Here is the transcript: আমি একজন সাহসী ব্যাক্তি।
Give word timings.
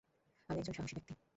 আমি 0.49 0.59
একজন 0.59 0.73
সাহসী 0.73 0.93
ব্যাক্তি। 0.95 1.13